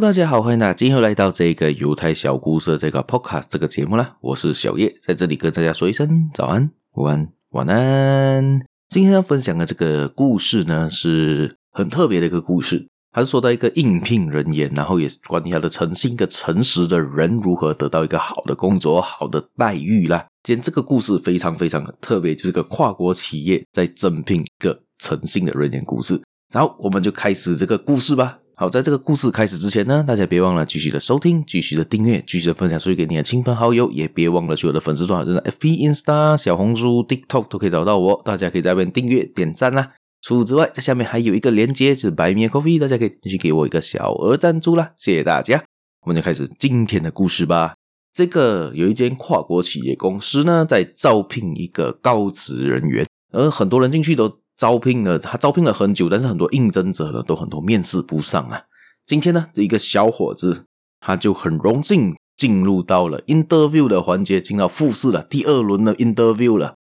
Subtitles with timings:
[0.00, 4.16] 大家好，欢迎大家今天又来到这个犹太小故事这个 Podcast 这个节目啦。
[4.22, 8.64] 我是小叶，在这里跟大家说一声早安、午安、晚安。
[8.88, 12.88] 今天要分享的这个故事呢，是很特别的一个故事。
[13.12, 20.26] 他是说到一个应聘人员，然后也是关于他的诚信、一个诚实的人如何得到一个好的工作、好的待遇啦。
[20.42, 26.18] 今天这个故事非常非常特别，就是个跨国企业在征聘一个诚信的人员故事。
[26.50, 28.38] 然后我们就开始这个故事吧。
[28.60, 38.20] 好，在这个故事开始之前呢，大家别忘了继续的收听、继续的订阅、继续的分享出去给你的亲朋好友，也别忘了去我的粉丝团，就是 FB、Insta、小红书、TikTok 都可以找到我。
[38.22, 39.92] 大家可以在那边订阅、点赞啦。
[40.20, 45.64] 除此之外，在下面还有一个连接，是白面 Coffee，大家可以继续给我一个小额赞助啦，谢谢大家。
[46.02, 47.72] 我们就开始今天的故事吧。
[48.12, 54.28] 这个有一间跨国企业公司呢，在招聘一个高职人员，而很多人进去都
[54.60, 58.60] 招聘了，他招聘了很久，但是很多应征者呢都很多面试不上啊。
[59.06, 60.66] 今天呢，这一个小伙子
[61.00, 66.74] 他就很荣幸进入到了 interview 的环节，进到复试了第二轮的 interview 了，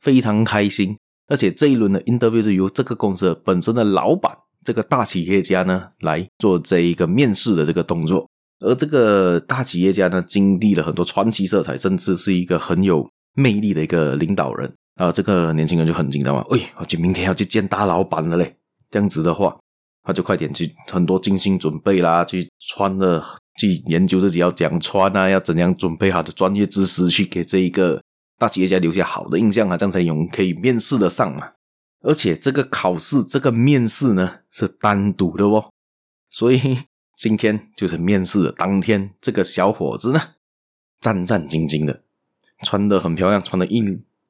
[0.00, 0.96] 非常开心。
[1.28, 4.32] 而且这一轮的 interview 是由这个公司本身的老板，
[4.64, 8.26] 这个大企业家呢来做这一个面试的这个动作。
[8.60, 14.72] 而这个大企业家呢，经历了很多传奇色彩，甚至是一个很有魅力的一个领导人。
[14.96, 18.56] 啊，这个年轻人就很紧张嘛，哎，我就明天要去见大老板了嘞。
[18.90, 19.56] 这样子的话，
[20.02, 23.24] 他就快点去很多精心准备啦，去穿了，
[23.58, 28.02] 去研究自己要怎样穿啊，要怎样准备好的专业知识去给这一个。
[28.38, 31.52] 大企业家留下好的印象啊，这样才有可以面试的上嘛。
[32.02, 35.70] 而且这个考试、这个面试呢是单独的哦，
[36.28, 36.80] 所以
[37.14, 39.10] 今天就是面试的当天。
[39.22, 40.20] 这个小伙子呢，
[41.00, 42.02] 战战兢兢的，
[42.62, 43.80] 穿得很漂亮，穿的一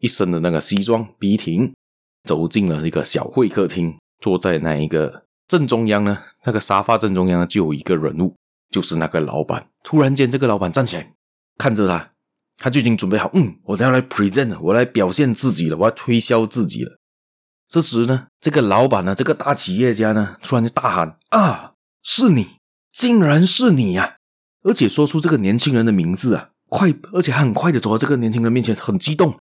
[0.07, 1.75] 一身的那个西装笔挺，
[2.23, 8.37] 走进了一个小会客厅，坐在那一个正中央呢，那个沙发正中央呢就有一个人物，
[8.71, 9.67] 就是那个老板。
[9.83, 11.13] 突然间，这个老板站起来，
[11.59, 12.13] 看着他。
[12.59, 16.97] 他就已经准备好，嗯，我要来 present，我来表现自己了，我要推销自己了。
[17.69, 22.57] 这时呢，这个老板呢，这个大企业家呢，突然就大喊：“啊，是你，
[22.93, 24.17] 竟然是你呀、！”
[24.65, 29.37] 而且说出这个年轻人的名字啊，快，而且很快的走到这个年轻人面前，很激动。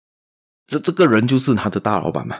[0.66, 2.38] 这这个人就是他的大老板嘛。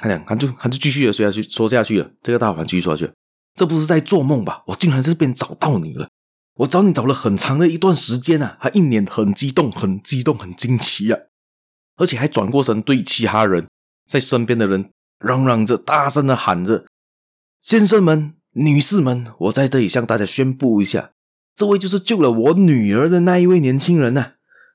[0.00, 2.10] 他讲，他就他就继续的说下去，说下去了。
[2.22, 3.12] 这个大老板继续说下去，
[3.54, 4.62] 这不是在做梦吧？
[4.66, 6.08] 我竟然在这边找到你了。
[6.58, 11.18] 我找你找了很长的一段时间啊，他一脸很激动，很激动，很惊奇啊，
[11.96, 13.68] 而且还转过身对其他人
[14.06, 16.86] 在身边的人嚷嚷着，大声的喊着
[17.62, 21.10] ：“先生们、女士们，我在这里向大家宣布一下，
[21.54, 24.32] 这位就是救了我女儿的那一位年轻人呐、啊。”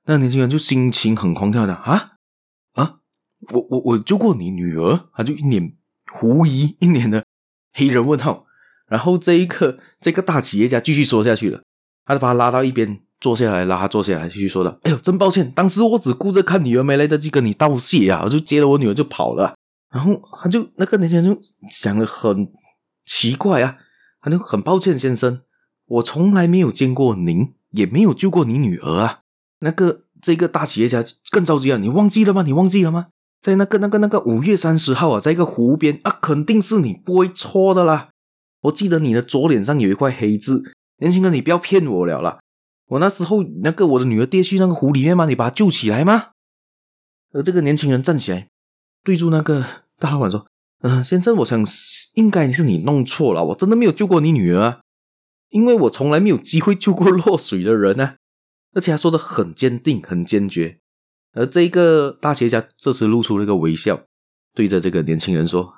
[0.08, 2.13] 那年轻人就心情很狂跳的啊，
[3.52, 5.76] 我我我救过你女儿，他就一脸
[6.12, 7.24] 狐疑，一脸的
[7.74, 8.46] 黑人问号。
[8.88, 11.62] 然后这一刻，这个大企业家继续说下去了。
[12.06, 18.22] 他就把他拉到一边坐下来，拉他坐下来，继续说道：“哎呦，真抱歉，当时我只顾着看女儿，没来得及跟你道谢啊！
[18.26, 19.56] 我就接了我女儿就跑了。
[19.90, 21.40] 然后他就那个年轻人就
[21.72, 22.52] 想的很
[23.06, 23.78] 奇怪啊，
[24.22, 25.42] 他就很抱歉，先生，
[25.86, 29.22] 我从来没有见过您，也没有救过你女儿啊。
[29.60, 31.02] 那个这个大企业家
[31.32, 32.44] 更着急啊，你忘记了吗？
[32.44, 33.08] 你忘记了吗？
[33.44, 38.08] 在那个那个那个五月三十号啊，在一个湖边啊，肯定是你不会错的啦。
[38.62, 42.40] 我记得你的左脸上有一块黑痣。”年轻人，你不要骗我了啦！
[42.88, 45.26] 我那时候那个我的女儿跌去那个湖里面吗？
[45.26, 46.30] 你把她救起来吗？
[47.34, 48.48] 而这个年轻人站起来，
[49.04, 49.66] 对住那个
[50.00, 50.48] 大老板说
[50.80, 51.62] ：“嗯、先生，我想
[52.14, 54.80] 应该是你弄错了，我真的没有救过你女儿啊，
[55.50, 58.16] 因为我从来没有机会救过落水的人啊！”
[58.74, 60.80] 而且他说的很坚定，很坚决。
[61.34, 64.04] 而这个大企业家这时露出了一个微笑，
[64.54, 65.74] 对着这个年轻人说：“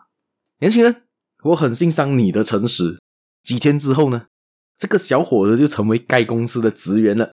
[0.60, 1.04] 年轻人，
[1.44, 3.00] 我很欣赏你的诚实。
[3.42, 4.28] 几天之后呢？”
[4.78, 7.32] 这个小伙子就成为该公司的职员了。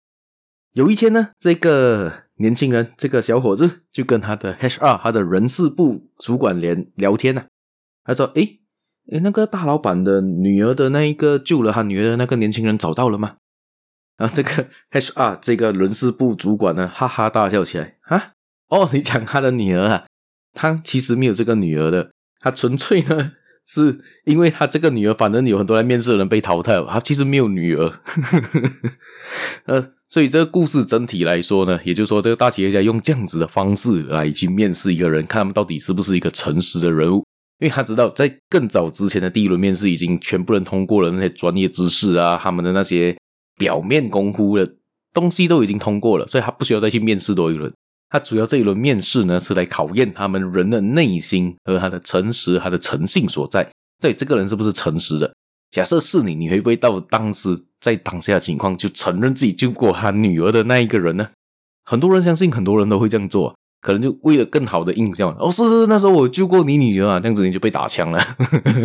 [0.73, 7.45] 有一天呢，这个年轻人，这个小伙子就跟他的 HR，他的人事部主管连聊天呢。
[8.03, 8.59] 他说：“诶
[9.11, 13.37] 诶，那个大老板的女儿的那一个救了他女儿的那个年轻人找到了吗？”
[14.21, 17.95] 然后这个 HR 这个人事部主管呢，哈哈大笑起来。
[18.03, 18.33] 啊，
[18.69, 20.05] 哦，你讲他的女儿啊？
[20.53, 23.31] 他其实没有这个女儿的，他纯粹呢。
[23.63, 27.93] 是因为他这个女儿，反正有很多来面试的人被淘汰了，他其实没有女儿，
[29.65, 37.23] 呃，所以这个故事整体来说呢，也就是说，这个大企业家用这样子的方式来去面试一个人，看他们到底是不是一个诚实的人物，
[37.59, 43.15] 因为他知道在更早之前的第一轮面试已经全部人通过了那些专业知识啊，他们的那些
[43.61, 44.67] 表面功夫的
[45.13, 47.71] 东西都已经通过了，所以他不需要再去面试多一轮。
[48.09, 53.69] 他主要这一轮面试呢，是来考验他们人的内心和他的诚实、他的诚信所在。
[54.01, 55.31] 对，这个人是不是诚实的？
[55.69, 61.29] 假设是你，你会不会到当时在当下的情况就承认自己救过他女儿的那一个人呢？
[61.85, 65.33] 很多人相信，很多人都会这样做，可能就为了更好的印象。
[65.39, 68.19] 哦，是是，那时候我救过你女儿啊，这样子你就被打枪了，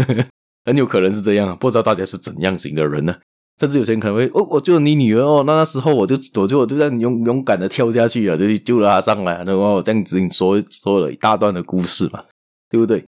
[0.66, 1.56] 很有可能是这样啊。
[1.56, 3.16] 不知道大家是怎样型的人呢？
[3.58, 12.22] 甚至有些人可能会哦，我救了你女儿哦，那那时候我就我就我就这样勇勇敢的跳下去啊，就去救了她上来，然后这样子你说说了一大段的故事嘛，
[12.68, 13.04] 对不对？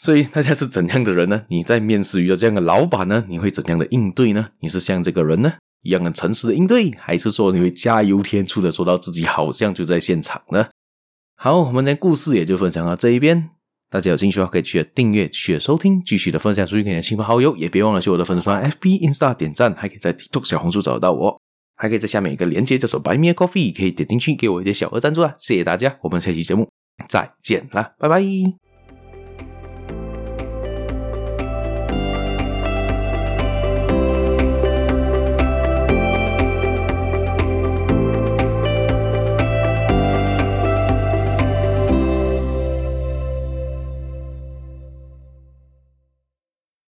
[0.00, 1.42] 所以大家是怎样的人呢？
[1.48, 3.24] 你在面试遇到这样的老板呢？
[3.28, 4.48] 你会怎样的应对呢？
[4.60, 5.52] 你是像这个人呢
[5.82, 10.68] 一样很诚实的应对，还是说你会加油添醋的说到自己好像就在现场呢？
[11.36, 13.50] 好，我们的故事也就分享到这一边。
[13.90, 21.40] 大家有兴趣的话，可以去订阅、去收听、继续的分享出去给你的亲朋好友，也别忘了去我的粉丝团 FB、Insta 点赞，还可以在 TikTok 小红书找到我，
[21.76, 25.32] 还可以在下面一个链接叫做 Buy Me a Coffee，可以点进去给我一些小额赞助啦！
[25.38, 26.68] 谢谢大家，我们下期节目
[27.08, 28.67] 再见啦，拜拜。